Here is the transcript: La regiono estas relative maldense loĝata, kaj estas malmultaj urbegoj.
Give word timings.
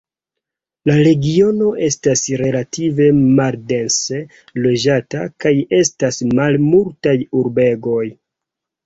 La 0.89 0.93
regiono 1.07 1.67
estas 1.87 2.23
relative 2.41 3.09
maldense 3.41 4.21
loĝata, 4.63 5.21
kaj 5.45 5.53
estas 5.81 6.19
malmultaj 6.41 7.15
urbegoj. 7.43 8.01